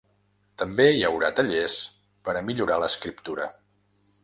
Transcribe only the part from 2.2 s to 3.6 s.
per a millorar l’escriptura.